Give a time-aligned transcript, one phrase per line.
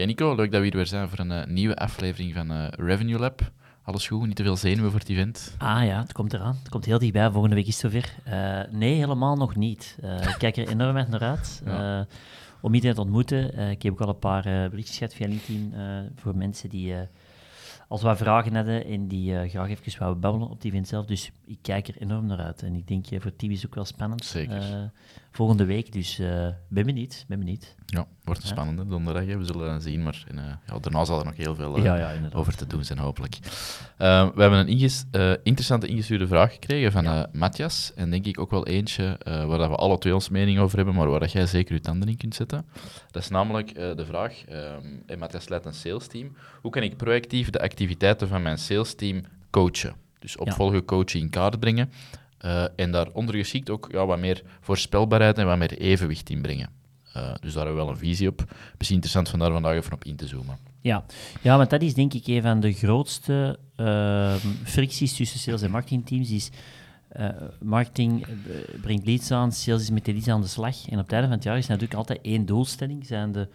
[0.00, 2.68] Oké Nico, leuk dat we hier weer zijn voor een uh, nieuwe aflevering van uh,
[2.68, 3.52] Revenue Lab.
[3.82, 4.26] Alles goed?
[4.26, 5.54] Niet te veel zenuwen voor het event?
[5.58, 6.56] Ah ja, het komt eraan.
[6.58, 7.30] Het komt heel dichtbij.
[7.30, 8.14] Volgende week is het zover.
[8.28, 9.98] Uh, nee, helemaal nog niet.
[10.02, 11.62] ik kijk er enorm naar uit.
[11.64, 12.06] Ja.
[12.60, 13.70] om iedereen te ontmoeten.
[13.70, 15.74] ik heb ook al een paar berichtjes gehad via LinkedIn
[16.16, 16.94] voor mensen die
[17.90, 21.06] als we vragen hadden en die uh, graag even wouden babbelen op die event zelf.
[21.06, 22.62] Dus ik kijk er enorm naar uit.
[22.62, 24.24] En ik denk uh, voor Team is ook wel spannend.
[24.24, 24.56] Zeker.
[24.56, 24.84] Uh,
[25.30, 26.16] volgende week, dus
[26.68, 27.74] ben benieuwd, ben benieuwd.
[27.86, 28.54] Ja, wordt een ja.
[28.54, 30.02] spannende donderdag, we zullen zien.
[30.02, 33.38] Maar in, ja, daarna zal er nog heel veel ja, over te doen zijn, hopelijk.
[33.96, 34.04] we
[34.36, 35.04] hebben een inges
[35.42, 37.92] interessante ingestuurde vraag gekregen van Matthias.
[37.94, 41.10] En denk ik ook wel eentje waar we alle twee ons mening over hebben, maar
[41.10, 42.66] waar dat jij zeker je tanden in kunt zetten.
[43.10, 44.34] Dat is namelijk de vraag,
[45.08, 46.36] um, Matthias leidt een sales team.
[46.60, 49.94] Hoe kan ik proactief de activiteit activiteiten van mijn salesteam coachen.
[50.18, 51.92] Dus opvolgen, coachen in kaart brengen.
[52.76, 56.68] En daaronder geschikt ook ja, wat meer voorspelbaarheid en wat meer evenwicht inbrengen.
[57.16, 58.44] Uh, dus daar hebben we wel een visie op.
[58.76, 60.58] Misschien interessant van daar vandaag even op in te zoomen.
[60.80, 61.04] Ja,
[61.42, 65.70] ja want dat is denk ik een van de grootste uh, fricties tussen sales en
[65.70, 66.30] marketingteams.
[66.30, 66.50] Is,
[67.16, 67.28] uh,
[67.62, 68.26] marketing
[68.80, 70.88] brengt leads aan, sales is met de leads aan de slag.
[70.88, 73.48] En op het einde van het jaar is natuurlijk altijd één doelstelling, zijn de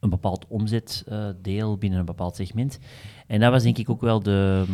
[0.00, 2.78] een bepaald omzetdeel binnen een bepaald segment.
[3.26, 4.64] En dat was denk ik ook wel de,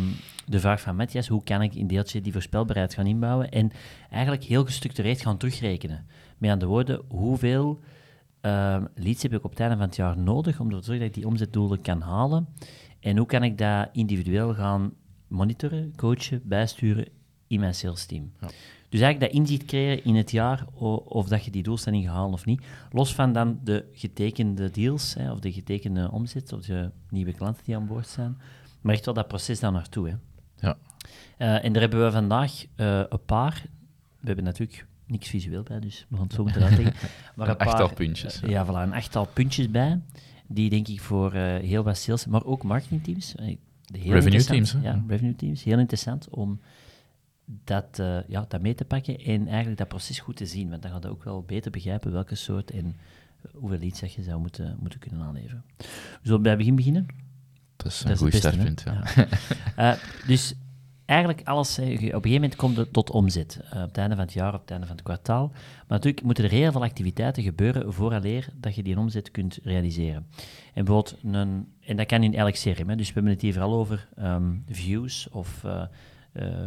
[0.45, 3.71] de vraag van Matthias, hoe kan ik in deeltje die voorspelbaarheid gaan inbouwen en
[4.09, 6.05] eigenlijk heel gestructureerd gaan terugrekenen.
[6.37, 7.79] Met aan de woorden, hoeveel
[8.41, 11.05] uh, leads heb ik op het einde van het jaar nodig om ervoor te zorgen
[11.05, 12.47] dat ik die omzetdoelen kan halen
[12.99, 14.93] en hoe kan ik dat individueel gaan
[15.27, 17.07] monitoren, coachen, bijsturen
[17.47, 18.31] in mijn sales team.
[18.41, 18.47] Ja.
[18.89, 20.65] Dus eigenlijk dat inzicht creëren in het jaar
[21.05, 22.65] of dat je die doelstelling gehaald of niet.
[22.91, 27.63] Los van dan de getekende deals, hè, of de getekende omzet, of de nieuwe klanten
[27.65, 28.37] die aan boord zijn.
[28.81, 30.09] Maar echt wel dat proces daar naartoe.
[30.09, 30.15] Hè.
[30.55, 30.77] Ja.
[31.37, 33.63] Uh, en daar hebben we vandaag uh, een paar.
[34.19, 37.09] We hebben natuurlijk niks visueel bij, dus we gaan het zo moeten uitleggen.
[37.35, 38.39] Maar een, een achttal puntjes.
[38.45, 39.99] Ja, voilà, een achttal puntjes bij.
[40.47, 43.35] Die denk ik voor heel wat sales, maar ook marketingteams.
[43.91, 44.75] revenue teams.
[44.81, 45.63] Ja, revenue teams.
[45.63, 46.59] Heel interessant om
[47.63, 50.69] dat, uh, ja, dat mee te pakken en eigenlijk dat proces goed te zien.
[50.69, 52.95] Want dan gaat je ook wel beter begrijpen welke soort en
[53.53, 55.63] hoeveel leads je zou moeten, moeten kunnen aanleveren.
[55.77, 55.85] We
[56.21, 57.05] zullen bij het begin beginnen.
[57.75, 59.03] Dat is een goed startpunt, ja.
[59.75, 59.93] ja.
[59.93, 59.99] uh,
[60.31, 60.53] dus
[61.09, 63.59] eigenlijk alles, op een gegeven moment komt het tot omzet.
[63.63, 65.47] Uh, op het einde van het jaar, op het einde van het kwartaal.
[65.47, 70.27] Maar natuurlijk moeten er heel veel activiteiten gebeuren vooraleer dat je die omzet kunt realiseren.
[70.73, 73.73] En bijvoorbeeld, een, en dat kan in elk CRM, dus we hebben het hier vooral
[73.73, 75.83] over um, views of uh,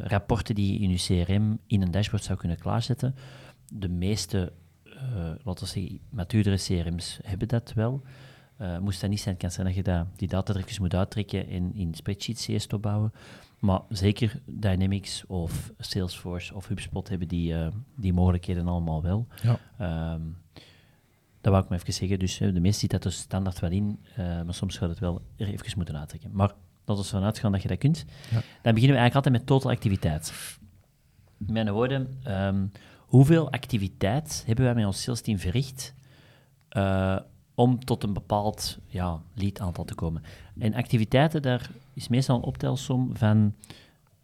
[0.05, 3.15] rapporten die je in je CRM in een dashboard zou kunnen klaarzetten.
[3.73, 4.53] De meeste,
[4.87, 4.93] uh,
[5.45, 8.03] laten we zeggen, matuurdere CRM's hebben dat wel.
[8.81, 12.47] Moest dat niet zijn, kan zijn dat je die datadrukjes moet uittrekken en in spreadsheets
[12.47, 13.13] eerst opbouwen.
[13.63, 17.55] Maar zeker Dynamics of Salesforce of HubSpot hebben die,
[17.97, 19.27] die mogelijkheden allemaal wel.
[19.43, 20.13] Ja.
[20.15, 20.37] Um,
[21.41, 22.19] dat wou ik maar even zeggen.
[22.19, 25.47] Dus de meeste ziet dat dus standaard wel in, maar soms gaat het wel er
[25.47, 26.31] even moeten uittrekken.
[26.33, 26.53] Maar
[26.85, 28.05] dat we vanuit gaan dat je dat kunt.
[28.31, 28.43] Ja.
[28.63, 30.33] Dan beginnen we eigenlijk altijd met total activiteit.
[31.37, 35.95] Met mijn woorden, um, hoeveel activiteit hebben wij met ons sales team verricht
[36.71, 37.19] uh,
[37.55, 40.23] om tot een bepaald ja, lead aantal te komen?
[40.59, 43.55] En activiteiten, daar is meestal een optelsom van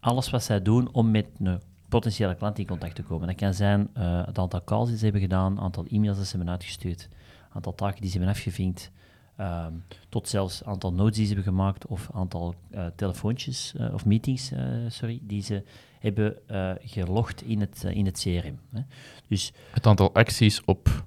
[0.00, 3.26] alles wat zij doen om met een potentiële klant in contact te komen.
[3.26, 6.26] Dat kan zijn uh, het aantal calls die ze hebben gedaan, het aantal e-mails dat
[6.26, 8.90] ze hebben uitgestuurd, het aantal taken die ze hebben afgevinkt,
[9.38, 9.72] Ehm,
[10.08, 14.52] tot zelfs aantal notes die ze hebben gemaakt of aantal uh, telefoontjes uh, of meetings,
[14.88, 15.64] sorry, die ze
[15.98, 16.36] hebben
[16.84, 18.58] gelogd in het, in het CRM.
[18.70, 18.80] Hè.
[19.28, 21.04] Dus, het aantal acties op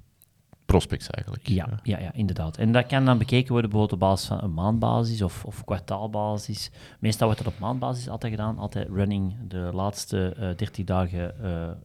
[0.72, 1.48] prospects eigenlijk.
[1.48, 2.58] Ja, ja, ja, inderdaad.
[2.58, 6.72] En dat kan dan bekeken worden bijvoorbeeld op basis van een maandbasis of, of kwartaalbasis.
[7.00, 11.36] Meestal wordt dat op maandbasis altijd gedaan, altijd running de laatste uh, 30 dagen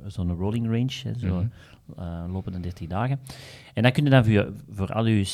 [0.06, 1.50] zo'n rolling range, zo mm
[1.97, 1.99] -hmm.
[1.99, 3.21] uh, lopende 30 dagen.
[3.75, 5.25] En dan kun je dan voor, voor, al uw, uh,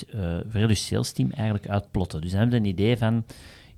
[0.48, 2.20] voor heel uw sales team eigenlijk uitplotten.
[2.20, 3.24] Dus dan hebben we een idee van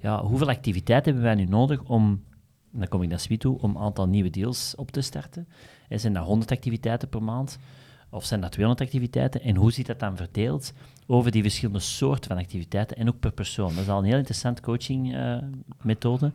[0.04, 2.22] ja, hoeveel activiteit hebben wij nu nodig om,
[2.70, 5.48] dan kom ik naar Sweet toe, om een aantal nieuwe deals op te starten.
[5.88, 7.58] En zijn dat 100 activiteiten per maand?
[8.14, 9.40] Of zijn dat 200 activiteiten?
[9.40, 10.72] En hoe ziet dat dan verdeeld
[11.06, 13.68] over die verschillende soorten van activiteiten en ook per persoon?
[13.68, 16.32] Dat is al een heel interessant coaching-methode.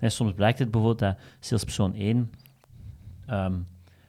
[0.00, 2.30] Uh, soms blijkt het bijvoorbeeld dat salespersoon 1
[3.30, 3.66] um,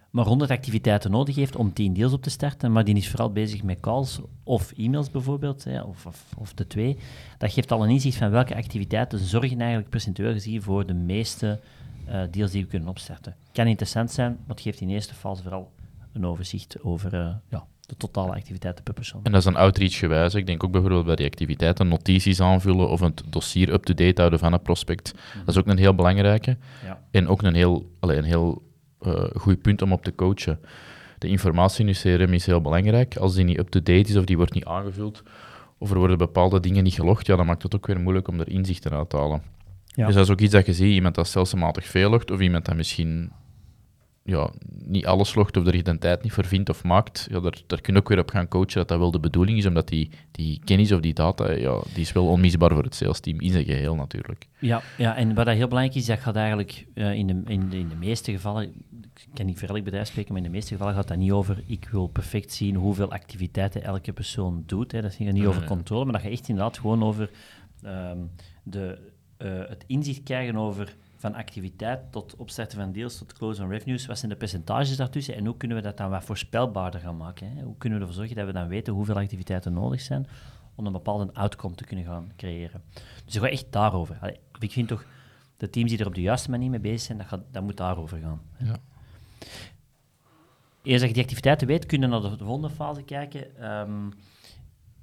[0.10, 3.32] maar 100 activiteiten nodig heeft om 10 deals op te starten, maar die is vooral
[3.32, 6.06] bezig met calls of e-mails bijvoorbeeld, hè, of,
[6.38, 6.98] of, de twee,
[7.38, 11.60] dat geeft al een inzicht van welke activiteiten zorgen eigenlijk percentueel gezien voor de meeste
[12.08, 13.36] uh, deals die we kunnen opstarten.
[13.52, 15.72] Kan interessant zijn, maar het geeft in eerste fase vooral
[16.14, 19.20] een overzicht over uh, ja, de totale activiteiten per persoon.
[19.24, 20.34] En dat is een outreach gewijs.
[20.34, 24.54] Ik denk ook bijvoorbeeld bij die activiteiten notities aanvullen of het dossier up-to-date houden van
[24.54, 25.14] een prospect.
[25.14, 25.46] Mhm.
[25.46, 26.58] Dat is ook een heel belangrijke.
[26.84, 27.02] Ja.
[27.12, 28.62] En ook een heel, allee, een heel
[29.02, 30.60] uh, goed punt om op te coachen.
[31.18, 33.18] De informatie in je CRM is heel belangrijk.
[33.18, 35.24] Als die niet up-to-date is of die wordt niet aangevuld,
[35.78, 38.40] of er worden bepaalde dingen niet gelogd, ja, dan maakt het ook weer moeilijk om
[38.40, 39.42] er inzichten uit te halen.
[39.86, 40.06] Ja.
[40.06, 42.66] Dus dat is ook iets dat je ziet, iemand dat stelselmatig veel logt, of iemand
[42.66, 43.32] dat misschien
[44.28, 44.50] ja,
[44.84, 47.94] niet alles logt of er tijd niet voor vindt of maakt, ja, daar, daar kun
[47.94, 50.62] je ook weer op gaan coachen dat dat wel de bedoeling is, omdat die, die
[50.64, 53.66] kennis of die data, ja, die is wel onmisbaar voor het sales team in zijn
[53.66, 54.48] geheel natuurlijk.
[54.60, 57.70] Ja, ja en wat dat heel belangrijk is, dat gaat eigenlijk uh, in, de, in,
[57.70, 58.64] de, in de meeste gevallen,
[59.04, 61.32] ik kan niet voor elk bedrijf spreken, maar in de meeste gevallen gaat dat niet
[61.32, 64.92] over, ik wil perfect zien hoeveel activiteiten elke persoon doet.
[64.92, 65.02] Hè.
[65.02, 67.30] Dat gaat niet over controle, maar dat gaat echt inderdaad gewoon over
[67.86, 68.32] um,
[68.64, 68.98] de,
[69.38, 74.06] uh, het inzicht krijgen over van activiteit tot opstarten van deals tot close on revenues,
[74.06, 77.52] wat zijn de percentages daartussen en hoe kunnen we dat dan wat voorspelbaarder gaan maken?
[77.56, 77.64] Hè?
[77.64, 80.28] Hoe kunnen we ervoor zorgen dat we dan weten hoeveel activiteiten nodig zijn
[80.76, 82.82] om een bepaalde outcome te kunnen gaan creëren?
[83.26, 84.18] Dus het gaat echt daarover.
[84.22, 85.06] Allee, ik vind toch,
[85.58, 87.78] de teams die er op de juiste manier mee bezig zijn, dat, gaat, dat moet
[87.78, 88.42] daarover gaan.
[88.58, 88.76] Ja.
[90.84, 93.72] Eerst als je die activiteiten weet, kunnen we naar de volgende fase kijken.
[93.80, 94.14] Um,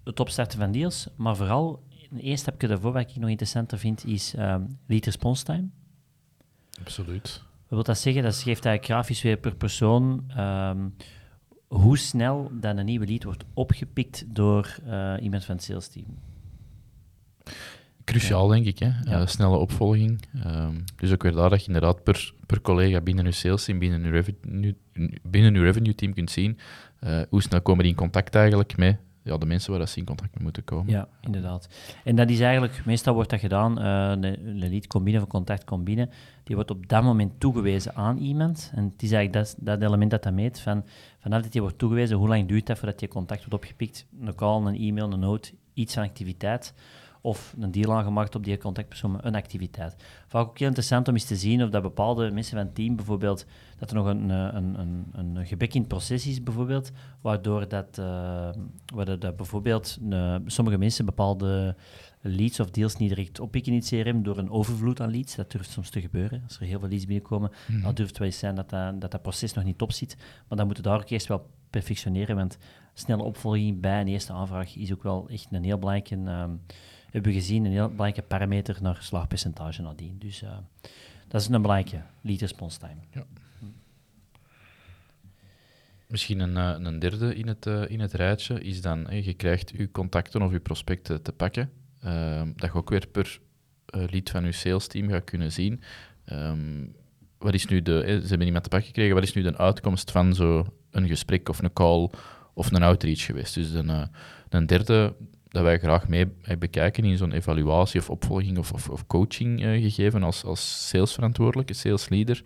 [0.05, 1.82] het opstarten van deals, maar vooral,
[2.17, 5.69] eerst heb ik daarvoor, wat ik nog interessanter vind, is um, lead response time.
[6.81, 7.43] Absoluut.
[7.43, 8.23] Wat wil dat zeggen?
[8.23, 10.88] Dat geeft eigenlijk grafisch weer per persoon ehm,
[11.69, 16.06] hoe snel dan een nieuwe lead wordt opgepikt door uh, iemand van het sales team.
[18.05, 18.79] Cruciaal, denk ik.
[18.79, 18.87] Hè?
[18.87, 19.21] Ja.
[19.21, 20.23] Uh, snelle opvolging.
[20.47, 23.79] Um, dus ook weer daar dat je inderdaad per, per collega binnen je sales team,
[23.79, 24.77] binnen je revenue,
[25.23, 26.59] binnen uw revenue team kunt zien
[27.05, 30.05] uh, hoe snel komen die in contact eigenlijk met ja, de mensen waar ze in
[30.05, 30.93] contact mee moeten komen.
[30.93, 31.69] Ja, inderdaad.
[32.05, 36.09] En dat is eigenlijk, meestal wordt dat gedaan, uh, een, lead combine of contact combine,
[36.43, 38.73] die wordt op dat moment toegewezen aan iemand.
[38.75, 40.85] En het is eigenlijk dat, dat element dat dat meet, van,
[41.19, 44.06] vanaf dat die wordt toegewezen, hoe lang duurt dat voordat je contact wordt opgepikt?
[44.21, 46.75] Een call, een e-mail, een note, iets van activiteit
[47.25, 49.97] of een deal aangemaakt op die contactpersoon een activiteit.
[50.26, 52.97] Vaak ook heel interessant om eens te zien of dat bepaalde mensen van het team
[52.97, 53.47] bijvoorbeeld,
[53.79, 56.91] dat er nog een, een, een, een gebek in het proces is bijvoorbeeld,
[57.21, 58.49] waardoor dat, uh,
[58.94, 61.76] waardoor dat bijvoorbeeld uh, sommige mensen bepaalde
[62.21, 65.35] leads of deals niet direct oppikken in het CRM door een overvloed aan leads.
[65.35, 66.43] Dat durft soms te gebeuren.
[66.44, 69.00] Als er heel veel leads binnenkomen, mm dan durft het wel eens zijn dat dat,
[69.00, 70.17] dat dat proces nog niet top zit.
[70.49, 72.59] Maar dan moeten we daar ook eerst wel perfectioneren, want
[72.94, 76.17] snelle opvolging bij een eerste aanvraag is ook wel echt een heel belangrijke...
[76.17, 76.44] Uh,
[77.14, 80.19] hebben we gezien een heel belangrijke parameter naar slaagpercentage nadien.
[80.19, 80.50] Dus uh,
[81.28, 83.00] dat is een belangrijke lead response time.
[83.11, 83.25] Ja.
[86.06, 89.72] Misschien een, uh, een derde in het, uh, in het rijtje is dan, je krijgt
[89.76, 91.70] je contacten of je prospecten te pakken,
[92.00, 93.40] ehm, dat je ook weer per
[93.87, 95.81] lead van je sales team gaat kunnen zien.
[96.32, 96.94] Um,
[97.38, 100.10] wat is nu de, ze hebben iemand te pakken gekregen, wat is nu de uitkomst
[100.10, 102.10] van zo'n gesprek of een call
[102.55, 103.55] of een outreach geweest?
[103.55, 104.10] Dus een,
[104.49, 105.14] een derde
[105.55, 106.27] dat wij graag mee
[106.59, 111.75] bekijken in zo'n evaluatie of opvolging of, of, of coaching uh, gegeven als, als salesverantwoordelijke,
[111.75, 112.43] salesleader,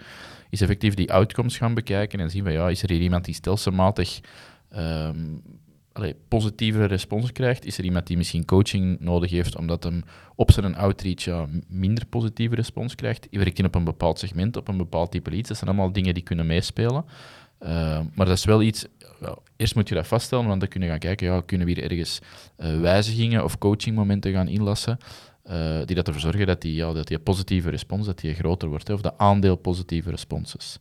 [0.50, 3.34] is effectief die outcomes gaan bekijken en zien van ja, is er hier iemand die
[3.34, 4.20] stelselmatig
[5.98, 7.64] allee, positievere respons krijgt?
[7.64, 10.02] Is er iemand die misschien coaching nodig heeft omdat hem
[10.34, 13.28] op zijn outreach ja, minder positieve respons krijgt?
[13.30, 15.48] Werkt in op een bepaald segment, op een bepaald type leads?
[15.48, 17.04] Dat zijn allemaal dingen die kunnen meespelen.
[17.62, 17.68] Uh,
[18.14, 18.86] maar dat is wel iets
[19.58, 21.90] eerst moet je dat vaststellen, want dan kun je gaan kijken, ja, kunnen we hier
[21.90, 22.20] ergens
[22.58, 24.98] uh, wijzigingen of coachingmomenten gaan inlassen,
[25.50, 28.68] uh, die dat ervoor zorgen dat die, ja, dat die positieve respons dat die groter
[28.68, 30.78] wordt, hè, of de aandeel positieve responses.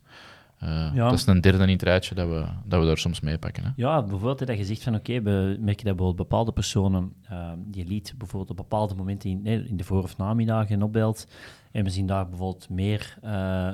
[0.62, 1.08] Uh, ja.
[1.08, 3.64] Dat is een derde in het rijtje dat we, dat we daar soms meepakken.
[3.64, 3.70] Hè.
[3.76, 7.12] Ja, bijvoorbeeld dat je zegt van oké, okay, we merken dat bijvoorbeeld bepaalde personen
[7.58, 11.26] die lied bijvoorbeeld op bepaalde momenten in, in de voor- of namiddagen opbelt
[11.72, 13.18] en we zien daar bijvoorbeeld meer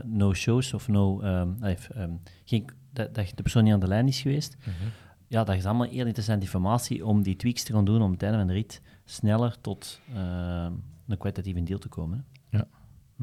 [0.04, 1.56] no-shows of no, um,
[1.96, 4.56] um, geen dat, dat de persoon niet aan de lijn is geweest.
[4.58, 4.88] Mhm.
[5.28, 8.22] Ja, dat is allemaal heel interessante informatie om die tweaks te gaan doen om het
[8.22, 10.66] einde van de rit sneller tot uh,
[11.08, 12.24] een kwalitatieve deel te komen.
[12.48, 12.66] Ja.
[13.16, 13.22] Hm.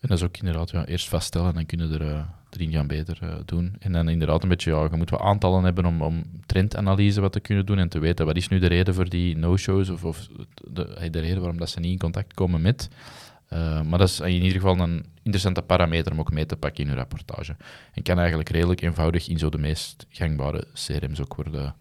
[0.00, 2.86] En dat is ook inderdaad ja, eerst vaststellen en dan kunnen er uh, erin gaan
[2.86, 3.76] beter uh, doen.
[3.78, 7.40] En dan inderdaad een beetje, ja, je moet aantallen hebben om, om trendanalyse wat te
[7.40, 10.28] kunnen doen en te weten wat is nu de reden voor die no-shows of, of
[10.70, 12.88] de, de reden waarom dat ze niet in contact komen met.
[13.52, 16.84] Uh, maar dat is in ieder geval een interessante parameter om ook mee te pakken
[16.84, 17.56] in uw rapportage.
[17.92, 21.74] En kan eigenlijk redelijk eenvoudig in zo de meest gangbare CRM's ook worden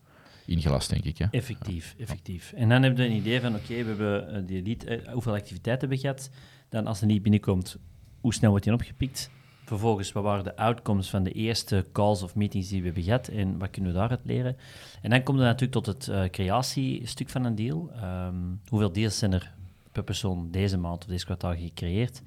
[0.46, 1.18] ingelast, denk ik.
[1.18, 1.26] Hè?
[1.32, 2.54] Effectief, effectief.
[2.56, 5.34] En dan hebben we een idee van, oké, we hebben uh, die lead, uh, hoeveel
[5.34, 6.30] activiteiten hebben gehad.
[6.70, 7.78] Dan als er niet binnenkomt,
[8.22, 9.30] hoe snel wordt die opgepikt?
[9.68, 13.28] vervolgens, wat waren de outcomes van de eerste calls of meetings die we hebben gehad
[13.28, 14.58] en wat kunnen we daaruit leren?
[15.02, 17.92] En dan komt er natuurlijk tot het uh, creatiestuk van een deal.
[17.92, 18.36] Ehm,
[18.68, 19.54] hoeveel deals zijn er
[19.98, 22.22] per persoon deze maand of deze kwartaal gecreëerd?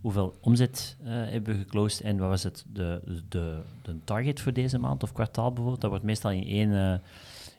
[0.00, 4.52] Hoeveel omzet uh, hebben we geclosed en wat was het de, de, de target voor
[4.52, 5.80] deze maand of kwartaal bijvoorbeeld?
[5.80, 6.94] Dat wordt meestal in één, uh,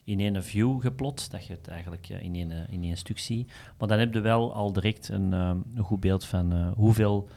[0.04, 3.52] in één view geplot, dat je het eigenlijk in, één, in één stuk ziet.
[3.78, 7.30] Maar dan heb je wel al direct een, een goed beeld van hoeveel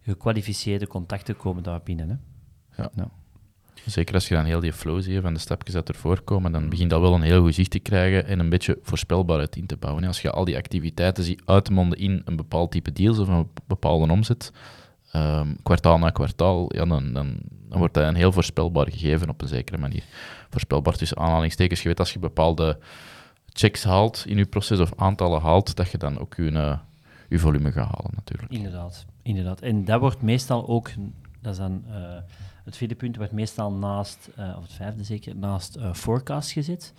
[0.00, 2.08] gekwalificeerde contacten komen daar binnen.
[2.08, 2.16] Hè?
[2.82, 2.90] Ja.
[2.94, 3.10] ja.
[3.86, 6.68] Zeker als je dan heel die flow ziet van de stapjes dat ervoor komen, dan
[6.68, 9.76] begint dat wel een heel goed zicht te krijgen en een beetje voorspelbaarheid in te
[9.76, 10.04] bouwen.
[10.04, 14.12] Als je al die activiteiten ziet uitmonden in een bepaald type deals of een bepaalde
[14.12, 14.52] omzet,
[15.16, 19.42] um, kwartaal na kwartaal, ja, dan, dan, dan, wordt dat een heel voorspelbaar gegeven op
[19.42, 20.04] een zekere manier.
[20.50, 21.82] Voorspelbaar tussen aanhalingstekens.
[21.82, 22.78] Je weet als je bepaalde
[23.52, 26.78] checks haalt in je proces of aantallen haalt, dat je dan ook je,
[27.28, 28.52] je volume gaat halen natuurlijk.
[28.52, 29.60] Inderdaad, inderdaad.
[29.60, 30.90] En dat wordt meestal ook,
[31.40, 31.84] dat dan...
[31.88, 32.16] Uh,
[32.64, 36.92] het vierde punt wordt meestal naast, uh, of het vijfde zeker, naast uh, forecast gezet.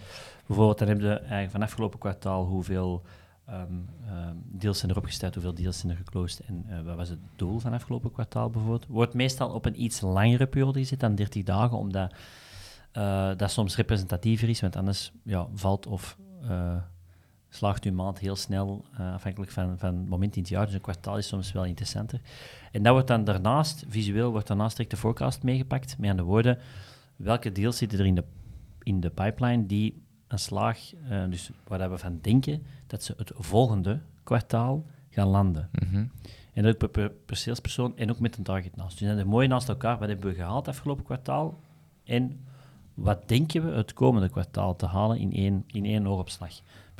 [0.47, 3.01] Bijvoorbeeld, dan hebben we eigenlijk van afgelopen kwartaal hoeveel
[3.49, 3.89] um,
[4.45, 7.59] deals zijn er opgesteld, hoeveel deals zijn er geclosed en uh, wat was het doel
[7.59, 8.85] van afgelopen kwartaal bijvoorbeeld.
[8.87, 12.13] Wordt meestal op een iets langere periode gezet dan 30 dagen, omdat
[13.37, 16.17] dat soms representatiever is, want anders ja, valt of
[17.53, 20.65] slaagt uw maand heel snel, uh, afhankelijk van, van het moment in het jaar.
[20.65, 22.22] Dus een kwartaal is soms wel interessanter.
[22.72, 25.98] En dat wordt dan daarnaast, visueel, wordt daarnaast direct de forecast meegepakt.
[25.98, 26.58] Met aan de woorden,
[27.15, 28.24] welke deals zitten er in de,
[28.84, 33.31] in de pipeline die een slaag, uh, dus waar we van denken dat ze het
[33.36, 35.70] volgende kwartaal gaan landen.
[35.72, 36.05] Mhm.
[36.53, 39.00] En dat ook per, per, salespersoon en ook met een target naast.
[39.00, 40.00] Dus dat is mooi naast elkaar.
[40.00, 41.60] Wat hebben we gehaald afgelopen kwartaal?
[42.03, 42.39] En
[42.93, 46.08] wat denken we het komende kwartaal te halen in één, in één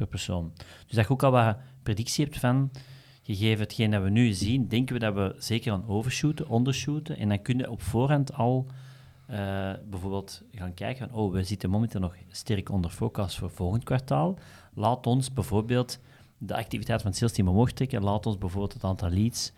[0.08, 0.52] persoon.
[0.88, 2.72] Dus dat je ook al wat predictie hebt van,
[3.24, 7.30] gegeven hetgeen dat we nu zien, denken we dat we zeker aan overshooten, ondershooten, en
[7.30, 8.66] dan kun je op voorhand al
[9.30, 9.38] uh,
[9.90, 14.38] bijvoorbeeld gaan kijken van, oh, we zitten momenteel nog sterk onder focus voor volgend kwartaal.
[14.74, 16.00] Laat ons bijvoorbeeld
[16.38, 18.04] de activiteit van het sales team omhoog trekken.
[18.04, 19.52] Laat ons bijvoorbeeld het aantal leads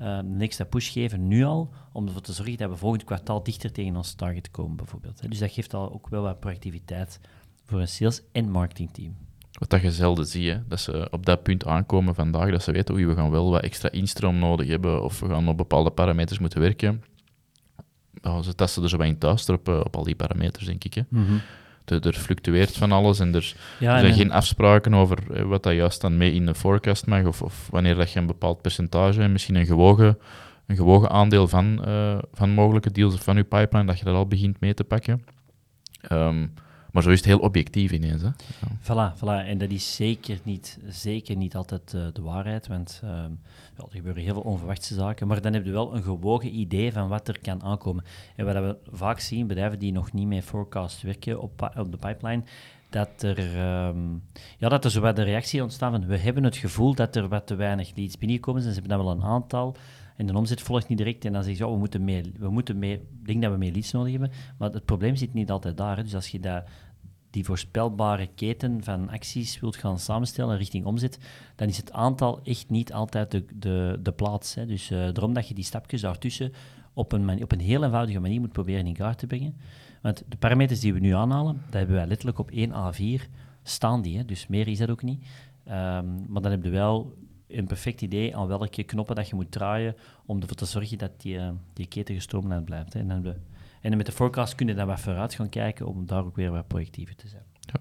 [0.00, 3.42] uh, een extra push geven, nu al, om ervoor te zorgen dat we volgend kwartaal
[3.42, 5.30] dichter tegen ons target komen, bijvoorbeeld.
[5.30, 7.20] Dus dat geeft al ook wel wat proactiviteit
[7.64, 9.16] voor een sales- en marketingteam.
[9.58, 10.58] Wat dat je zelden ziet, hè?
[10.68, 13.62] dat ze op dat punt aankomen vandaag, dat ze weten, oei, we gaan wel wat
[13.62, 17.04] extra instroom nodig hebben, of we gaan op bepaalde parameters moeten werken.
[18.20, 20.94] Nou, ze testen er zo bij in thuis op, op al die parameters, denk ik.
[20.94, 21.02] Hè.
[21.08, 21.40] Mm
[21.90, 26.16] er fluctueert van alles en er, er zijn geen afspraken over wat dat juist dan
[26.16, 29.66] mee in de forecast mag, of, of wanneer dat je een bepaald percentage, misschien een
[29.66, 30.18] gewogen,
[30.66, 34.14] een gewogen aandeel van, uh, van mogelijke deals of van je pipeline, dat je dat
[34.14, 35.24] al begint mee te pakken.
[36.12, 36.54] Um,
[36.98, 38.22] maar zo is het heel objectief ineens.
[38.22, 38.28] Hè?
[38.82, 43.28] Voilà, voilà, en dat is zeker niet, zeker niet altijd uh, de waarheid, want ja,
[43.76, 47.08] er gebeuren heel veel onverwachte zaken, maar dan heb je wel een gewogen idee van
[47.08, 48.04] wat er kan aankomen.
[48.36, 51.98] En wat we vaak zien, bedrijven die nog niet met forecast werken op, op de
[51.98, 52.42] pipeline,
[52.90, 53.38] dat er,
[53.86, 54.22] um,
[54.58, 57.28] ja, dat er zo wat de reactie ontstaan van we hebben het gevoel dat er
[57.28, 59.76] wat te weinig leads binnenkomen ze hebben dan wel een aantal,
[60.18, 61.24] en de omzet volgt niet direct.
[61.24, 63.72] En dan zeggen ze, we moeten meer, we moeten meer, ik denk dat we meer
[63.72, 64.30] leads nodig hebben.
[64.58, 66.02] Maar het probleem zit niet altijd daar.
[66.02, 66.64] Dus als je dat,
[67.30, 71.18] die voorspelbare keten van acties wilt gaan samenstellen richting omzet,
[71.56, 74.54] dan is het aantal echt niet altijd de, de, de plaats.
[74.54, 74.66] Hè.
[74.66, 76.52] Dus uh, daarom dat je die stapjes daartussen
[76.92, 79.56] op een, op een heel eenvoudige manier moet proberen in kaart te brengen.
[80.02, 83.22] Want de parameters die we nu aanhalen, dat hebben wij letterlijk op 1 A4
[83.62, 84.16] staan die.
[84.16, 84.24] Hè.
[84.24, 85.24] Dus meer is dat ook niet.
[85.68, 87.16] Um, maar dan heb je wel
[87.48, 91.20] een perfect idee aan welke knoppen dat je moet draaien om ervoor te zorgen dat
[91.20, 92.92] die, uh, die keten gestroomlijnd blijft.
[92.92, 93.00] Hè.
[93.00, 93.34] En, dan de,
[93.90, 96.50] en met de forecast kun je dan wat vooruit gaan kijken om daar ook weer
[96.50, 97.42] wat projectiever te zijn.
[97.60, 97.80] Ja.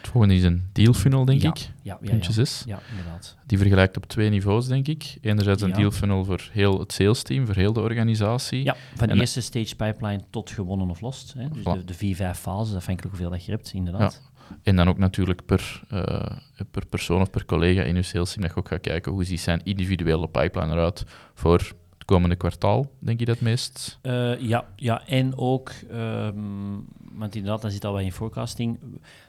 [0.00, 1.58] Het volgende is een deal funnel, denk ik.
[1.58, 2.18] Ja, ja, ja,
[2.66, 2.80] ja.
[2.90, 3.36] inderdaad.
[3.46, 5.18] Die vergelijkt op twee niveaus, denk ik.
[5.20, 8.64] Enerzijds een deal funnel voor heel het sales team, voor heel de organisatie.
[8.64, 11.32] Ja, van de eerste stage pipeline tot gewonnen of lost.
[11.32, 11.48] Hè.
[11.48, 14.30] Dus de, de vier, vijf fases, afhankelijk hoeveel dat je hebt, inderdaad.
[14.62, 16.22] En dan ook natuurlijk per, uh,
[16.70, 19.24] per persoon of per collega in uw sales team dat je ook gaat kijken hoe
[19.24, 21.72] ziet zijn individuele pipeline eruit voor
[22.10, 23.98] komende kwartaal, denk je dat meest?
[24.02, 28.78] Uh, ja, ja, en ook, um, want inderdaad, dat zit al bij in forecasting,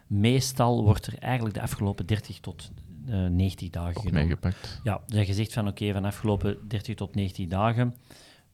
[0.08, 2.72] meestal wordt er eigenlijk de afgelopen 30 tot
[3.10, 4.80] uh, 90 dagen ook meegepakt.
[4.84, 7.96] Ja, dus je zegt van oké, okay, van de afgelopen 30 tot 90 dagen,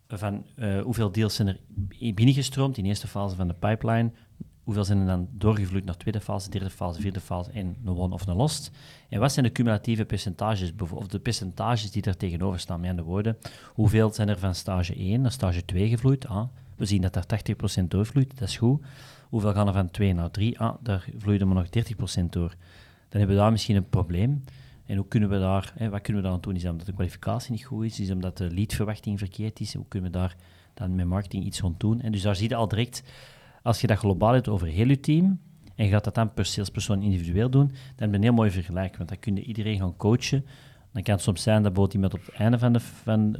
[0.07, 1.59] van uh, hoeveel deals zijn er
[2.13, 4.11] binnengestroomd in de eerste fase van de pipeline,
[4.67, 8.13] Hoeveel zijn er dan doorgevloeid naar tweede fase, derde fase, vierde fase en een won
[8.13, 8.71] of een lost?
[9.09, 13.07] En wat zijn de cumulatieve percentages, of de percentages die er tegenover staan, met andere
[13.07, 13.37] woorden?
[13.73, 16.27] Hoeveel zijn er van stage 1 naar stage 2 gevloeid?
[16.27, 17.25] Ah, we zien dat daar
[17.81, 18.81] 80% doorvloeit, dat is goed.
[19.29, 20.59] Hoeveel gaan er van 2 naar 3?
[20.59, 22.55] Ah, daar vloeide maar nog 30% door.
[23.09, 24.43] Dan hebben we daar misschien een probleem.
[24.85, 26.55] En hoe kunnen we daar, hè, wat kunnen we dan doen?
[26.55, 27.99] Is dat omdat de kwalificatie niet goed is?
[27.99, 29.73] Is dat omdat de leadverwachting verkeerd is?
[29.73, 30.35] Hoe kunnen we daar
[30.73, 32.01] dan met marketing iets rond doen?
[32.01, 33.03] En dus daar zie je al direct,
[33.67, 35.39] als je dat globaal hebt over heel je team,
[35.75, 38.51] en je gaat dat dan per salespersoon individueel doen, dan ben je een heel mooi
[38.51, 40.45] vergelijk, want dan kun je iedereen gaan coachen.
[40.93, 43.35] Dan kan het soms zijn dat bijvoorbeeld iemand op het einde van, de, van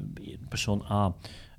[0.50, 1.06] persoon A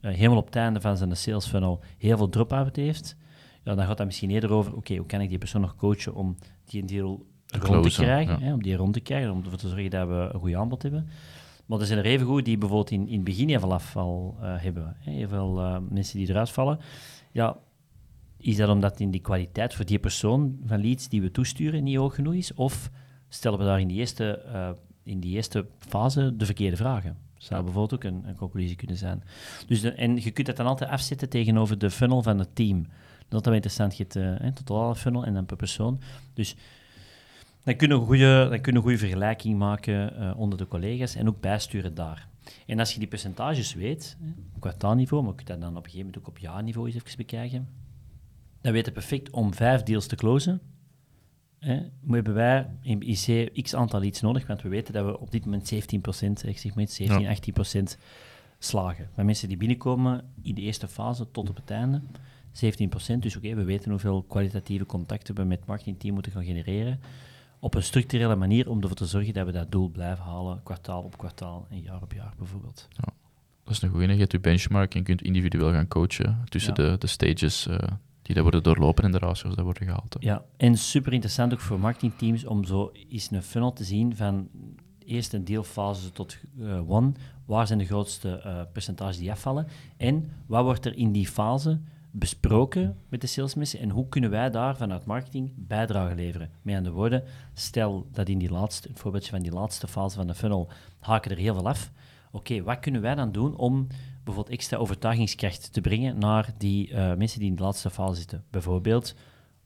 [0.02, 3.16] uh, helemaal op het einde van zijn sales funnel heel veel drop-out heeft.
[3.64, 6.14] Ja, dan gaat dat misschien eerder over, oké, hoe kan ik die persoon nog coachen
[6.14, 9.68] om die deel rond te krijgen, hè, om die rond te krijgen, om ervoor te
[9.68, 11.08] zorgen dat we een goed aanbod hebben.
[11.66, 14.36] Maar er zijn er even goed die bijvoorbeeld in, in het begin heel veel afval
[14.40, 16.78] uh, hebben, hè, heel veel uh, mensen die eruit vallen.
[17.32, 17.56] Ja,
[18.38, 21.96] is dat omdat in die kwaliteit voor die persoon van leads die we toesturen niet
[21.96, 22.54] hoog genoeg is?
[22.54, 22.90] Of
[23.28, 24.70] stellen we daar in die eerste, uh,
[25.02, 27.16] in die eerste fase de verkeerde vragen?
[27.34, 29.22] Dat zou bijvoorbeeld ook een, een conclusie kunnen zijn.
[29.66, 32.86] Dus de, en je kunt dat dan altijd afzetten tegenover de funnel van het team.
[33.28, 33.96] Dat is wel interessant.
[33.96, 36.00] Je hebt uh, totale funnel en dan per persoon.
[36.34, 36.56] Dus
[37.64, 41.28] dan kunnen we een goede, dan kunnen goede vergelijking maken uh, onder de collega's en
[41.28, 42.28] ook bijsturen daar.
[42.66, 44.16] En als je die percentages weet,
[44.54, 46.96] op kwartaalniveau, maar je kunt dat dan op een gegeven moment ook op jaarniveau eens
[46.96, 47.68] even bekijken,
[48.68, 50.60] dan weten we perfect om vijf deals te closen.
[51.58, 55.30] Hè, hebben wij in IC x aantal leads nodig, want we weten dat we op
[55.30, 55.76] dit moment 17%,
[56.48, 57.36] ik zeg maar 17, ja.
[57.96, 57.98] 18%
[58.58, 59.10] slagen.
[59.14, 62.02] Bij mensen die binnenkomen in de eerste fase tot op het einde,
[62.52, 63.18] 17%.
[63.18, 67.00] Dus oké, we weten hoeveel kwalitatieve contacten we met het marketingteam moeten gaan genereren.
[67.60, 71.02] Op een structurele manier om ervoor te zorgen dat we dat doel blijven halen, kwartaal
[71.02, 72.88] op kwartaal en jaar op jaar bijvoorbeeld.
[72.90, 73.12] Ja,
[73.64, 74.12] dat is een goede.
[74.12, 76.90] Je hebt je benchmark en kunt individueel gaan coachen tussen ja.
[76.90, 77.66] de, de stages.
[77.66, 77.78] Uh,
[78.28, 80.16] die dat worden doorlopen en de ratios dat worden gehaald.
[80.18, 84.48] Ja, en super interessant ook voor marketingteams om zo eens een funnel te zien van
[84.98, 87.12] eerst een deelfase tot uh, one.
[87.44, 89.66] Waar zijn de grootste uh, percentages die afvallen?
[89.96, 91.80] En wat wordt er in die fase
[92.10, 96.50] besproken met de salesmensen en hoe kunnen wij daar vanuit marketing bijdrage leveren?
[96.62, 100.16] Met aan de woorden, stel dat in die laatste, een voorbeeldje van die laatste fase
[100.16, 100.68] van de funnel,
[101.00, 101.90] haken er heel veel af.
[102.30, 103.86] Oké, wat kunnen wij dan doen om
[104.28, 108.44] bijvoorbeeld extra overtuigingskracht te brengen naar die uh, mensen die in de laatste fase zitten?
[108.50, 109.14] Bijvoorbeeld,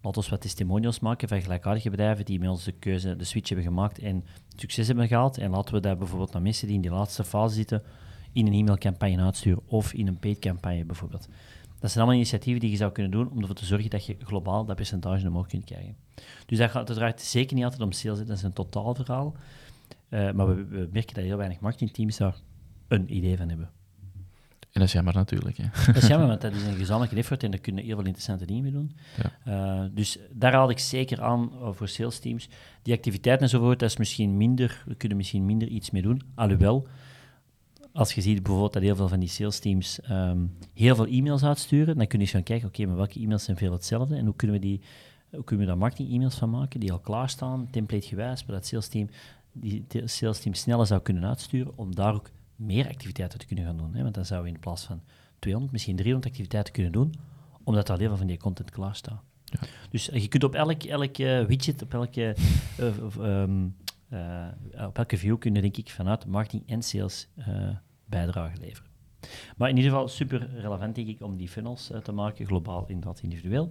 [0.02, 3.48] laten we wat testimonials maken van gelijkaardige bedrijven die met ons de keuze, de switch
[3.48, 4.24] hebben gemaakt en
[4.56, 5.38] succes hebben gehaald.
[5.38, 7.82] En laten we dat bijvoorbeeld naar mensen die in die laatste fase zitten
[8.32, 11.28] in een e-mailcampagne uitsturen of in een paid campagne bijvoorbeeld.
[11.78, 14.16] Dat zijn allemaal initiatieven die je zou kunnen doen om ervoor te zorgen dat je
[14.18, 15.96] globaal dat percentage omhoog kunt krijgen.
[16.46, 19.36] Dus dat gaat uiteraard zeker niet altijd om sales, dat is een totaalverhaal.
[20.08, 22.36] Uh, maar we, we, merken dat heel weinig marketingteams daar
[22.88, 23.70] een idee van hebben.
[24.72, 25.56] En dat is jammer natuurlijk.
[25.56, 25.92] Hè.
[25.92, 28.46] Dat is jammer, want dat is een gezamenlijke effort en daar kunnen heel veel interessante
[28.46, 28.96] dingen mee doen.
[29.44, 29.82] Ja.
[29.82, 32.48] Uh, dus daar haal ik zeker aan uh, voor sales teams.
[32.82, 36.22] Die activiteiten enzovoort, dat is misschien minder, we kunnen misschien minder iets mee doen.
[36.34, 36.88] Alhoewel,
[37.92, 41.44] als je ziet bijvoorbeeld dat heel veel van die sales teams um, heel veel e-mails
[41.44, 44.16] uitsturen, dan kun je eens gaan kijken, oké, okay, maar welke e-mails zijn veel hetzelfde
[44.16, 44.80] en hoe kunnen we, die,
[45.30, 49.08] hoe kunnen we daar marketing-e-mails van maken die al klaarstaan, templategewijs, waar dat sales team,
[49.52, 52.30] die sales team sneller zou kunnen uitsturen om daar ook
[52.62, 53.94] meer activiteiten te kunnen gaan doen.
[53.94, 54.02] Hè?
[54.02, 55.02] Want dan zouden we in plaats van
[55.38, 57.14] 200, misschien 300 activiteiten kunnen doen,
[57.64, 59.22] omdat er al heel veel van die content klaar staat.
[59.44, 59.58] Ja.
[59.90, 62.36] Dus je kunt op elk, elk widget, op elke,
[62.80, 63.76] uh, um,
[64.10, 64.46] uh,
[64.86, 67.28] op elke view kunnen, denk ik, vanuit marketing en sales
[68.04, 68.90] bijdrage leveren.
[69.56, 73.20] Maar in ieder geval super relevant, denk ik, om die funnels te maken, globaal inderdaad
[73.20, 73.70] individueel.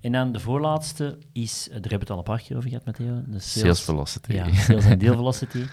[0.00, 2.84] En dan de voorlaatste is, daar hebben we het al een paar keer over gehad,
[2.84, 3.22] Matteo.
[3.26, 4.32] De sales, sales velocity.
[4.32, 5.64] Ja, sales en deal velocity.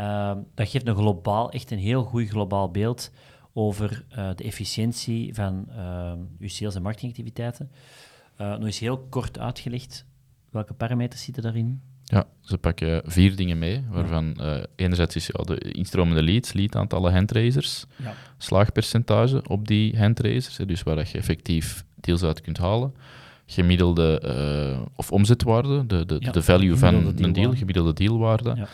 [0.00, 3.10] Uh, dat geeft een globaal, echt een heel goed globaal beeld
[3.52, 7.70] over uh, de efficiëntie van uh, uw sales- en marketingactiviteiten.
[8.40, 10.04] Uh, nog eens heel kort uitgelegd,
[10.50, 11.80] welke parameters zitten daarin?
[12.04, 14.66] Ja, ze pakken vier dingen mee, waarvan ja.
[14.76, 18.14] enerzijds is ja, de instromende leads, leadaantallen handraisers, ja.
[18.36, 22.94] slaagpercentage op die handraisers, dus waar dat je effectief deals uit kunt halen
[23.46, 24.22] gemiddelde
[24.76, 28.54] uh, of omzetwaarde, de, de, ja, de value van een deal, gemiddelde dealwaarde.
[28.56, 28.68] Ja.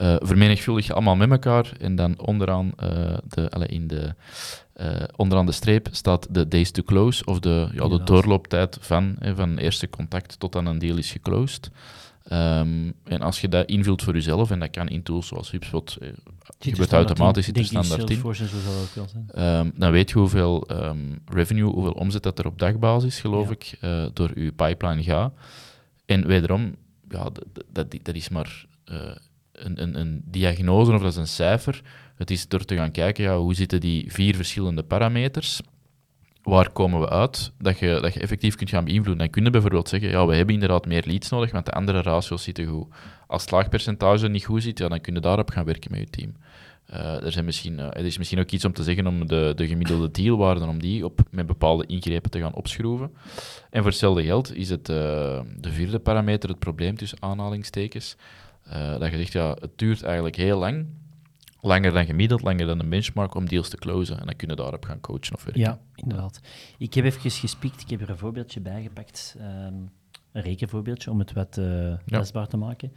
[0.00, 2.88] Uh, vermenigvuldig je allemaal met elkaar en dan onderaan, uh,
[3.28, 4.14] de, alle, in de,
[5.16, 9.56] onderaan de streep staat de days to close, of de, ja, de doorlooptijd van, van
[9.56, 11.70] eerste contact tot aan een deal is geclosed.
[12.32, 15.96] Um, en als je dat invult voor jezelf, en dat kan in tools zoals HubSpot,
[16.00, 16.08] eh,
[16.58, 18.20] gebeurt automatisch, zit er standaard in,
[19.38, 23.52] um, dan weet je hoeveel um, revenue, hoeveel omzet dat er op dagbasis, geloof ja.
[23.52, 25.32] ik, uh, door je pipeline gaat.
[26.06, 26.76] En wederom,
[27.08, 27.28] ja,
[27.72, 28.96] dat, dat is maar uh,
[29.52, 31.82] een, een, een, diagnose of dat is een cijfer.
[32.14, 35.60] Het is door te gaan kijken, ja, hoe zitten die vier verschillende parameters
[36.42, 39.18] waar komen we uit dat je, dat je effectief kunt gaan beïnvloeden.
[39.18, 42.02] Dan kun je bijvoorbeeld zeggen, ja, we hebben inderdaad meer leads nodig, want de andere
[42.02, 42.86] ratios zitten goed.
[43.26, 46.34] Als het niet goed zit, ja, dan kun je daarop gaan werken met je team.
[46.92, 49.66] Uh, er, zijn misschien, er is misschien ook iets om te zeggen om de, de
[49.66, 53.10] gemiddelde dealwaarden om die op, met bepaalde ingrepen te gaan opschroeven.
[53.70, 54.96] En voor hetzelfde geld is het uh,
[55.56, 58.16] de vierde parameter het probleem tussen aanhalingstekens.
[58.98, 60.86] dat je zegt, ja, het duurt eigenlijk heel lang,
[61.60, 64.20] langer dan gemiddeld, langer dan een benchmark om deals te closen.
[64.20, 65.62] En dan kunnen daarop gaan coachen of werken.
[65.62, 66.40] Ja, inderdaad.
[66.78, 69.36] Ik heb even gespiekt, ik heb er een voorbeeldje bijgepakt.
[69.40, 69.90] Um,
[70.32, 72.92] een rekenvoorbeeldje om het wat uh, lesbaar te maken.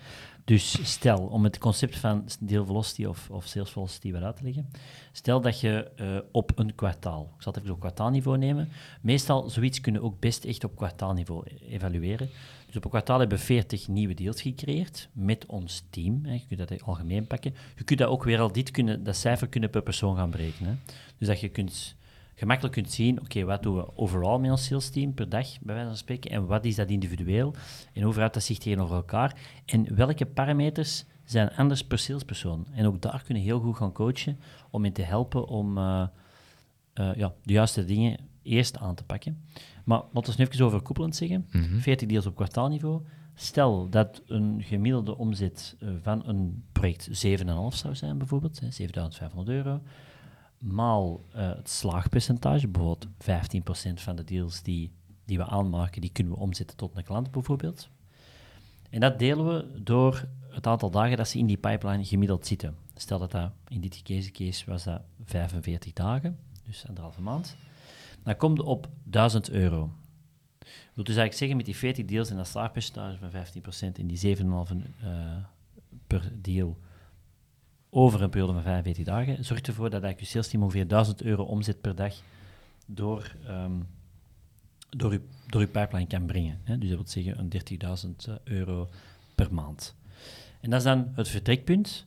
[0.46, 4.44] Dus stel, om het concept van deal velocity of, of sales velocity wat uit te
[4.44, 4.70] leggen.
[5.12, 8.70] Stel dat je uh, op een kwartaal, ik zal het even op kwartaalniveau nemen.
[9.02, 12.30] Meestal, zoiets kunnen ook best echt op kwartaalniveau evalueren.
[12.66, 16.26] Dus op een kwartaal hebben we 40 nieuwe deals gecreëerd met ons team.
[16.26, 16.34] Hè.
[16.34, 17.56] Je kunt dat algemeen pakken.
[17.76, 20.82] Je kunt dat ook weer al dit kunnen, dat cijfer kunnen per persoon gaan berekenen.
[21.18, 21.96] Dus dat je kunt
[22.36, 25.74] gemakkelijk kunt zien, oké, wat doen we overal met ons sales team per dag, bij
[25.74, 27.54] wijze van spreken, en wat is dat individueel,
[27.94, 32.68] en hoe verhoudt dat zich tegenover elkaar, en welke parameters zijn anders per salespersoon.
[32.72, 36.08] En ook daar kunnen heel goed gaan coachen om in te helpen om uh,
[36.96, 39.44] uh, ja, de juiste dingen eerst aan te pakken.
[39.86, 41.46] Maar laten we nu even overkoepelend zeggen.
[41.50, 42.08] 40 mhm.
[42.08, 43.02] deals op kwartaalniveau.
[43.36, 49.82] Stel dat een gemiddelde omzet uh, van een project 7,5 zou zijn, bijvoorbeeld, 7.500 euro
[50.64, 54.92] maal uh, het slaagpercentage, bijvoorbeeld 15% van de deals die,
[55.26, 57.90] die we aanmaken, die kunnen we omzetten tot een klant bijvoorbeeld.
[58.90, 62.76] En dat delen we door het aantal dagen dat ze in die pipeline gemiddeld zitten.
[62.96, 67.56] Stel dat dat in dit case, case was dat 45 dagen, dus anderhalve maand.
[68.24, 69.92] Dan komt het op 1000 euro.
[70.60, 74.08] Dat wil dus eigenlijk zeggen, met die 40 deals en dat slaagpercentage van 15% in
[74.08, 75.36] die 7,5 uh,
[76.08, 76.78] per deal,
[77.94, 81.44] over een periode van 45 dagen, zorgt ervoor dat je sales team ongeveer 1000 euro
[81.44, 82.16] omzet per dag
[82.86, 83.88] door, um,
[84.90, 86.60] door, uw, door uw pipeline kan brengen.
[86.64, 86.78] Hè?
[86.78, 87.52] Dus dat wil zeggen een
[88.30, 88.90] 30.000 euro
[89.36, 89.96] per maand.
[90.62, 92.06] En dat is dan het vertrekpunt.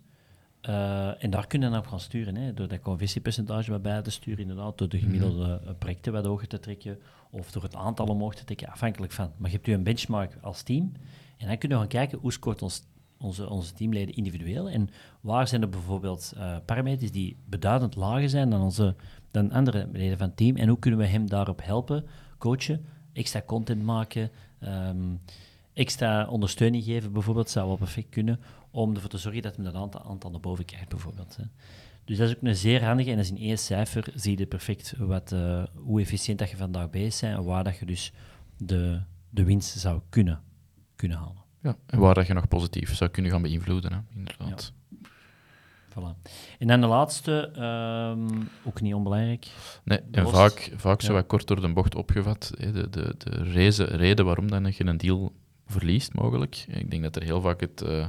[0.68, 4.02] Uh, en daar kunnen we dan op gaan sturen, hè, door dat conversiepercentage wat bij
[4.02, 5.74] te sturen, inderdaad, door de gemiddelde mhm.
[5.74, 6.98] projecten wat hoger te trekken,
[7.30, 9.32] of door het aantal omhoog te trekken, afhankelijk van.
[9.36, 10.92] Maar je hebt u een benchmark als team,
[11.36, 12.82] en dan kunnen we gaan kijken hoe scoort ons
[13.18, 14.68] onze, onze teamleden individueel?
[14.70, 14.88] En
[15.20, 18.94] waar zijn er bijvoorbeeld uh, parameters die beduidend lager zijn dan, onze,
[19.30, 20.56] dan andere leden van het team?
[20.56, 22.04] En hoe kunnen we hem daarop helpen,
[22.38, 25.20] coachen, extra content maken, um,
[25.72, 29.74] extra ondersteuning geven bijvoorbeeld, zou wel perfect kunnen, om ervoor te zorgen dat hij dat
[29.74, 31.36] aantal, aantal naar boven krijgt bijvoorbeeld.
[31.36, 31.44] Hè.
[32.04, 34.46] Dus dat is ook een zeer handige, en dat is in één cijfer zie je
[34.46, 38.12] perfect wat, uh, hoe efficiënt dat je vandaag bezig bent en waar dat je dus
[38.56, 39.00] de,
[39.30, 40.40] de winst zou kunnen,
[40.96, 41.45] kunnen halen.
[41.62, 44.72] Ja, en waar dat je nog positief zou kunnen gaan beïnvloeden, hè, inderdaad.
[45.90, 46.30] Voilà.
[46.58, 47.52] En dan de laatste,
[48.16, 49.46] um, ook niet onbelangrijk.
[49.84, 52.52] Nee, en vaak, vaak zo wat kort door de bocht opgevat.
[52.58, 55.32] Hè, de, de, de reden, reden waarom dan je een deal
[55.66, 56.64] verliest, mogelijk.
[56.68, 58.06] Ik denk dat er heel vaak het, uh,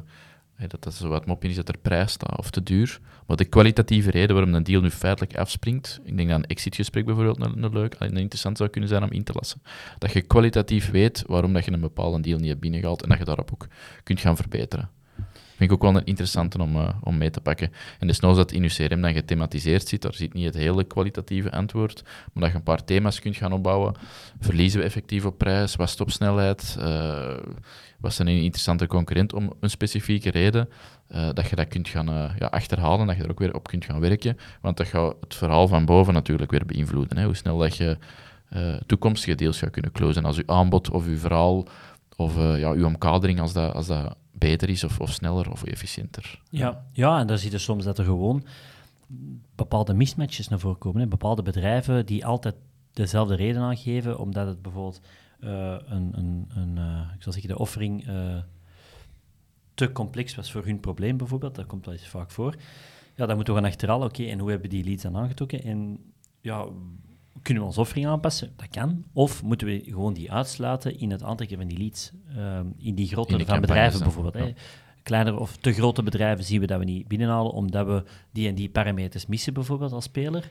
[0.67, 2.99] dat dat zo wat mopje is dat er prijs staat of te duur.
[3.27, 7.05] Maar de kwalitatieve reden waarom een deal nu feitelijk afspringt, ik denk dat een exitgesprek
[7.05, 9.61] bijvoorbeeld een, een leuk en interessant zou kunnen zijn om in te lassen.
[9.97, 13.17] Dat je kwalitatief weet waarom dat je een bepaalde deal niet hebt binnengehaald en dat
[13.17, 13.67] je daarop ook
[14.03, 14.89] kunt gaan verbeteren.
[15.57, 17.71] Vind ik ook wel een interessante om, uh, om mee te pakken.
[17.99, 21.51] En dus dat in je CRM dan gethematiseerd zit, daar zit niet het hele kwalitatieve
[21.51, 23.95] antwoord, maar dat je een paar thema's kunt gaan opbouwen.
[24.39, 25.75] Verliezen we effectief op prijs?
[25.75, 26.77] Wat is opsnelheid?
[26.79, 27.37] Uh,
[27.99, 30.69] wat zijn een interessante concurrent om een specifieke reden?
[31.11, 33.85] Uh, dat je dat kunt gaan ja, achterhalen, dat je er ook weer op kunt
[33.85, 34.37] gaan werken.
[34.61, 37.17] Want dat gaat het verhaal van boven natuurlijk weer beïnvloeden.
[37.17, 37.25] Hè?
[37.25, 37.97] Hoe snel dat je
[38.85, 40.25] toekomstige deals gaat kunnen closen.
[40.25, 41.67] Als je aanbod of je verhaal
[42.15, 46.41] of ja, uw omkadering, als dat, als dat beter is of, of sneller of efficiënter.
[46.49, 48.45] Ja, ja, en dan zie je soms dat er gewoon
[49.55, 51.09] bepaalde mismatches naar voren komen.
[51.09, 52.55] Bepaalde bedrijven die altijd
[52.93, 55.01] dezelfde reden aangeven, omdat het bijvoorbeeld
[55.39, 58.37] uh, een, een, een uh, ik zal zeggen, de offering uh,
[59.73, 61.55] te complex was voor hun probleem bijvoorbeeld.
[61.55, 62.55] Dat komt wel eens vaak voor.
[63.15, 65.63] Ja, dan moeten we gaan achterhalen, oké, en hoe hebben die leads dan aangetrokken?
[65.63, 65.99] En
[66.41, 66.65] ja,
[67.41, 68.53] kunnen we onze offering aanpassen?
[68.55, 69.03] Dat kan.
[69.13, 72.11] Of moeten we gewoon die uitsluiten in het aantrekken van die leads?
[72.37, 74.47] Uh, in die grote van bedrijven bijvoorbeeld.
[74.47, 74.53] Ja.
[75.03, 78.55] Kleiner of te grote bedrijven zien we dat we niet binnenhalen omdat we die en
[78.55, 80.49] die parameters missen bijvoorbeeld als speler.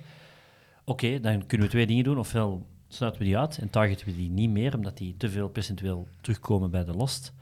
[0.85, 2.19] Oké, dan kunnen we twee dingen doen.
[2.19, 5.49] Ofwel sluiten we die uit en targeten we die niet meer omdat die te veel
[5.49, 7.33] percentueel terugkomen bij de lost.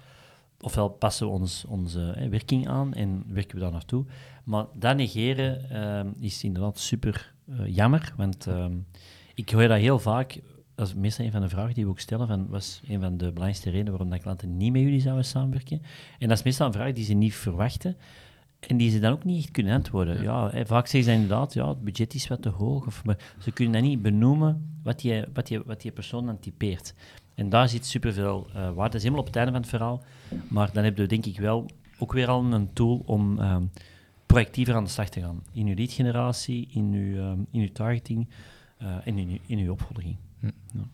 [0.61, 4.05] Ofwel passen we ons, onze werking aan en werken we daar naartoe.
[4.45, 8.73] Maar dat negeren uh, is inderdaad super uh, jammer, want ehm,
[9.35, 10.41] ik hoor dat heel vaak.
[10.75, 12.27] Dat is meestal een van de vragen die we ook stellen.
[12.27, 15.83] Van, was een van de belangrijkste redenen waarom dat klanten niet met jullie zouden samenwerken.
[16.19, 17.97] En dat is meestal een vraag die ze niet verwachten.
[18.61, 20.23] En die ze dan ook niet echt kunnen antwoorden.
[20.23, 22.87] Ja, vaak zeggen ze inderdaad, ja, het budget is wat te hoog.
[22.87, 26.39] Of, maar ze kunnen dat niet benoemen wat die, wat die, wat die persoon dan
[26.39, 26.95] typeert.
[27.35, 28.75] En daar zit superveel uh, waarde.
[28.75, 30.03] Dat is helemaal op het einde van het verhaal.
[30.49, 33.39] Maar dan hebben we denk ik wel ook weer al een tool om
[34.27, 35.43] proactiever aan de slag te gaan.
[35.53, 38.29] In uw lead-generatie, in, uw, uh, in uw targeting.
[38.79, 40.17] Eh, in, in, in uw opvolging.
[40.41, 40.51] Hm.
[40.73, 40.85] Ja.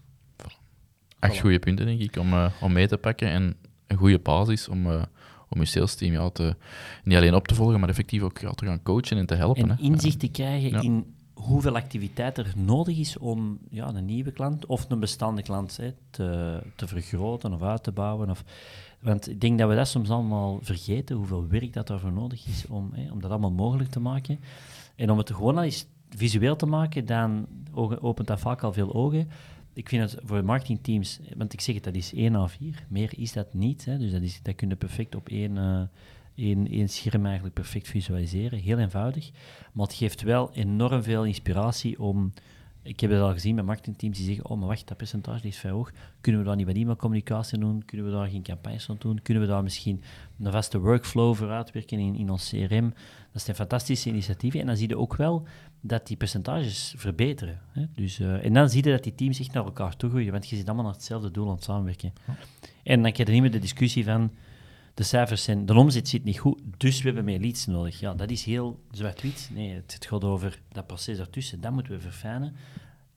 [1.19, 4.69] Echt goede punten, denk ik, om, uh, om mee te pakken en een goede basis
[4.69, 5.03] om, uh,
[5.49, 6.57] om je sales team ja, te,
[7.05, 9.71] niet alleen op te volgen, maar effectief ook ja, te gaan coachen en te helpen.
[9.71, 14.67] En inzicht te krijgen in hoeveel activiteit er nodig is om ja, een nieuwe klant
[14.67, 18.31] of een bestaande klant hè, te, te vergroten of uit te bouwen.
[18.31, 18.45] Of,
[19.01, 22.67] want ik denk dat we dat soms allemaal vergeten, hoeveel werk dat daarvoor nodig is
[22.67, 24.41] om, hè, om dat allemaal mogelijk te maken.
[24.97, 27.47] En om het gewoon al eens visueel te maken, dan
[28.01, 29.29] opent dat vaak al veel ogen.
[29.73, 33.13] Ik vind het voor marketingteams, want ik zeg het, dat is 1 à 4, meer
[33.17, 33.85] is dat niet.
[33.85, 35.57] Hè, dus dat, is, dat kun je perfect op één...
[35.57, 35.83] Uh,
[36.35, 38.59] één, één scherm eigenlijk perfect visualiseren.
[38.59, 39.31] Heel eenvoudig.
[39.73, 42.33] Maar het geeft wel enorm veel inspiratie om.
[42.83, 45.57] Ik heb het al gezien met marketingteams die zeggen: Oh, maar wacht, dat percentage is
[45.57, 45.93] vrij hoog.
[46.21, 47.85] Kunnen we daar niet wat e-mailcommunicatie doen?
[47.85, 49.23] Kunnen we daar geen campagnes aan doen?
[49.23, 50.03] Kunnen we daar misschien
[50.39, 52.95] een vaste workflow voor uitwerken in, in ons CRM?
[53.33, 54.61] Dat zijn fantastische initiatieven.
[54.61, 55.47] En dan zie je ook wel
[55.81, 57.61] dat die percentages verbeteren.
[57.73, 57.87] Hè?
[57.95, 60.49] Dus, uh, en dan zie je dat die teams echt naar elkaar toe groeien, want
[60.49, 62.13] je zit allemaal naar hetzelfde doel aan het samenwerken.
[62.83, 64.31] En dan krijg je niet meer de discussie van
[65.01, 68.01] de cijfers zijn, de omzet zit niet goed, dus we hebben meer leads nodig.
[68.01, 69.51] Ja, dat is heel zwart-wit.
[69.53, 72.55] Nee, het, gaat over dat proces ertussen, dat moeten we verfijnen.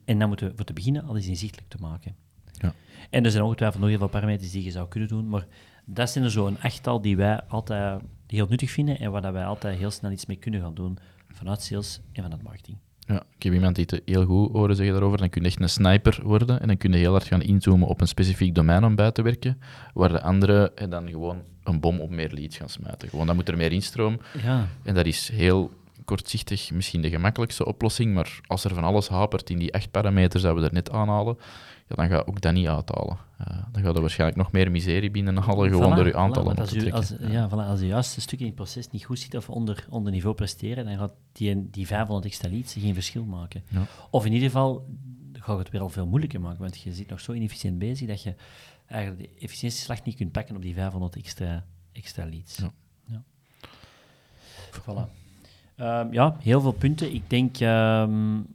[0.05, 2.15] En dan moeten we voor te beginnen alles inzichtelijk te maken.
[2.51, 2.73] Ja.
[3.09, 5.45] En er zijn ongetwijfeld nog heel veel parameters die je zou kunnen doen, maar
[5.85, 9.45] dat zijn er zo'n achttal die wij altijd heel nuttig vinden en waar dat wij
[9.45, 12.77] altijd heel snel iets mee kunnen gaan doen vanuit sales en vanuit marketing.
[13.07, 15.17] Ja, ik heb iemand die het heel goed horen zeggen daarover.
[15.19, 17.87] Dan kun je echt een sniper worden en dan kun je heel hard gaan inzoomen
[17.87, 19.59] op een specifiek domein om bij te werken,
[19.93, 23.09] waar de anderen dan gewoon een bom op meer leads gaan smijten.
[23.09, 24.19] Gewoon, dan moet er meer instroom.
[24.43, 24.67] Ja.
[24.83, 25.71] En dat is heel
[26.05, 30.43] kortzichtig misschien de gemakkelijkste oplossing, maar als er van alles hapert in die echt parameters
[30.43, 31.37] dat we er net aanhalen,
[31.87, 33.17] ja, dan ga je ook dat niet uithalen.
[33.41, 36.73] Uh, dan gaat er waarschijnlijk nog meer miserie binnenhalen, gewoon door je aantallen voilà, als
[36.73, 39.35] u, als, ja, voilà, als je juist een stuk in het proces niet goed zit
[39.35, 43.63] of onder, onder niveau presteren, dan gaat die, die 500 extra leads geen verschil maken.
[43.67, 43.85] Ja.
[44.09, 44.85] Of in ieder geval
[45.33, 48.23] gaat het weer al veel moeilijker maken, want je zit nog zo inefficiënt bezig dat
[48.23, 48.35] je
[48.87, 52.57] eigenlijk de efficiëntieslag niet kunt pakken op die 500 extra, extra leads.
[52.57, 52.71] Ja.
[53.05, 53.23] ja.
[54.71, 55.22] Voilà.
[55.83, 57.13] Um, ja, heel veel punten.
[57.13, 58.45] Ik denk, um,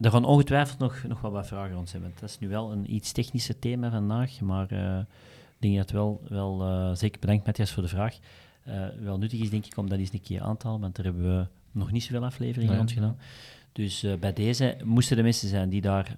[0.00, 2.02] er gaan ongetwijfeld nog, nog wel wat vragen rond zijn.
[2.02, 5.82] Want dat is nu wel een iets technische thema vandaag, maar uh, ik denk dat
[5.82, 8.18] het wel, wel uh, zeker bedankt Matthias voor de vraag,
[8.68, 10.96] uh, wel nuttig is denk ik om dat eens een keer aan te halen, want
[10.96, 13.16] daar hebben we nog niet zoveel afleveringen rond gedaan.
[13.72, 16.16] Dus bij deze moesten de mensen zijn die daar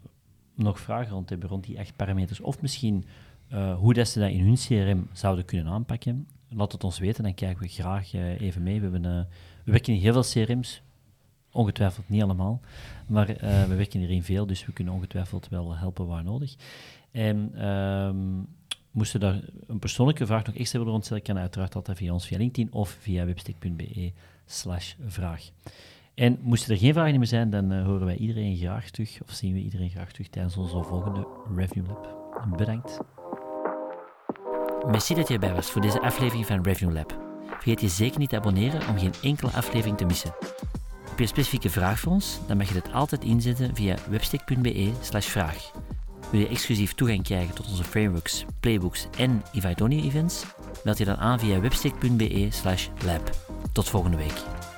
[0.55, 3.05] nog vragen rond hebben, rond die echt parameters, of misschien
[3.77, 7.35] hoe dat ze dat in hun CRM zouden kunnen aanpakken, laat het ons weten, dan
[7.35, 8.81] kijken we graag even mee.
[8.81, 9.29] We, hebben,
[9.67, 10.83] we werken in heel veel CRM's,
[11.53, 12.61] ongetwijfeld niet allemaal,
[13.07, 13.27] maar
[13.69, 16.55] we werken hierin veel, dus we kunnen ongetwijfeld wel helpen waar nodig.
[17.11, 18.47] En um,
[18.91, 22.39] moesten daar een persoonlijke vraag nog extra willen rondstellen, kan uiteraard altijd via ons via
[22.39, 24.13] LinkedIn of via webstick.be
[24.45, 25.51] slash vraag.
[26.15, 29.53] En moesten er geen vragen meer zijn, dan horen wij iedereen graag terug, of zien
[29.53, 32.15] we iedereen graag terug tijdens onze volgende Review Lab.
[32.57, 32.99] Bedankt.
[34.87, 37.26] Merci dat je erbij was voor deze aflevering van Revenue Lab.
[37.59, 40.35] Vergeet je zeker niet te abonneren om geen enkele aflevering te missen.
[41.09, 42.39] Heb je een specifieke vraag voor ons?
[42.47, 45.71] Dan mag je dit altijd inzetten via webstick.be vraag.
[46.31, 50.45] Wil je exclusief toegang krijgen tot onze frameworks, playbooks en Invite events?
[50.85, 52.49] Meld je dan aan via webstick.be
[53.05, 53.31] lab.
[53.73, 54.75] Tot volgende week.